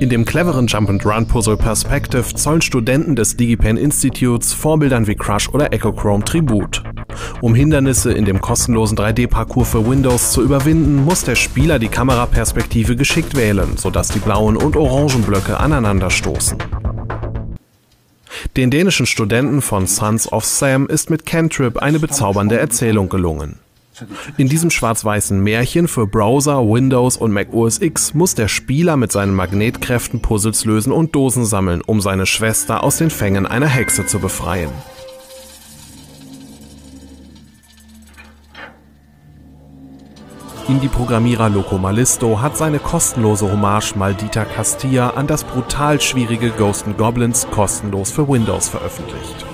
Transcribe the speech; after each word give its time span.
In 0.00 0.08
dem 0.10 0.24
cleveren 0.24 0.68
Jump-and-Run-Puzzle 0.68 1.56
Perspective 1.56 2.34
zollen 2.34 2.62
Studenten 2.62 3.16
des 3.16 3.36
DigiPen 3.36 3.76
Institutes 3.76 4.52
Vorbildern 4.52 5.06
wie 5.08 5.16
Crush 5.16 5.48
oder 5.48 5.72
Echochrome 5.72 6.24
Tribut. 6.24 6.84
Um 7.40 7.54
Hindernisse 7.54 8.12
in 8.12 8.24
dem 8.24 8.40
kostenlosen 8.40 8.96
3D-Parcours 8.96 9.70
für 9.70 9.84
Windows 9.84 10.30
zu 10.30 10.42
überwinden, 10.42 11.04
muss 11.04 11.24
der 11.24 11.34
Spieler 11.34 11.78
die 11.78 11.88
Kameraperspektive 11.88 12.94
geschickt 12.94 13.34
wählen, 13.34 13.76
sodass 13.76 14.08
die 14.08 14.20
blauen 14.20 14.56
und 14.56 14.76
orangen 14.76 15.22
Blöcke 15.22 15.58
aneinanderstoßen. 15.58 16.58
Den 18.56 18.70
dänischen 18.70 19.06
Studenten 19.06 19.62
von 19.62 19.86
Sons 19.86 20.32
of 20.32 20.44
Sam 20.44 20.86
ist 20.86 21.10
mit 21.10 21.26
Cantrip 21.26 21.78
eine 21.78 21.98
bezaubernde 21.98 22.58
Erzählung 22.58 23.08
gelungen. 23.08 23.58
In 24.36 24.48
diesem 24.48 24.70
schwarz-weißen 24.70 25.40
Märchen 25.40 25.88
für 25.88 26.06
Browser, 26.06 26.60
Windows 26.60 27.16
und 27.16 27.32
Mac 27.32 27.52
OS 27.52 27.80
X 27.80 28.14
muss 28.14 28.34
der 28.34 28.48
Spieler 28.48 28.96
mit 28.96 29.12
seinen 29.12 29.34
Magnetkräften 29.34 30.20
Puzzles 30.20 30.64
lösen 30.64 30.92
und 30.92 31.14
Dosen 31.14 31.44
sammeln, 31.44 31.82
um 31.82 32.00
seine 32.00 32.26
Schwester 32.26 32.82
aus 32.82 32.98
den 32.98 33.10
Fängen 33.10 33.46
einer 33.46 33.68
Hexe 33.68 34.06
zu 34.06 34.18
befreien. 34.18 34.70
Indie-Programmierer 40.68 41.48
Loco 41.48 41.78
Malisto 41.78 42.42
hat 42.42 42.58
seine 42.58 42.78
kostenlose 42.78 43.50
Hommage 43.50 43.96
Maldita 43.96 44.44
Castilla 44.44 45.10
an 45.10 45.26
das 45.26 45.44
brutal 45.44 45.98
schwierige 45.98 46.50
Ghost 46.50 46.84
Goblins 46.98 47.46
kostenlos 47.50 48.10
für 48.10 48.28
Windows 48.28 48.68
veröffentlicht. 48.68 49.47